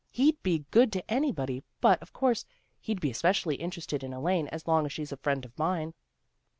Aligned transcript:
He'd 0.09 0.41
be 0.41 0.65
good 0.71 0.91
to 0.93 1.11
anybody, 1.11 1.61
but, 1.79 2.01
of 2.01 2.11
course, 2.11 2.43
he'd 2.79 2.99
be 2.99 3.11
especially 3.11 3.57
interested 3.57 4.03
in 4.03 4.13
Elaine 4.13 4.47
as 4.47 4.65
long 4.67 4.83
as 4.87 4.91
she's 4.91 5.11
a 5.11 5.17
friend 5.17 5.45
of 5.45 5.55
mine." 5.59 5.93